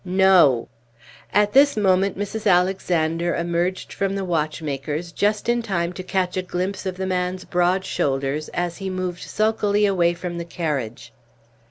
"No!" 0.03 0.67
At 1.31 1.53
this 1.53 1.77
moment 1.77 2.17
Mrs. 2.17 2.47
Alexander 2.49 3.35
emerged 3.35 3.93
from 3.93 4.15
the 4.15 4.25
watchmaker's, 4.25 5.11
just 5.11 5.47
in 5.47 5.61
time 5.61 5.93
to 5.93 6.01
catch 6.01 6.35
a 6.35 6.41
glimpse 6.41 6.87
of 6.87 6.97
the 6.97 7.05
man's 7.05 7.45
broad 7.45 7.85
shoulders 7.85 8.49
as 8.49 8.77
he 8.77 8.89
moved 8.89 9.21
sulkily 9.21 9.85
away 9.85 10.15
from 10.15 10.39
the 10.39 10.43
carriage. 10.45 11.13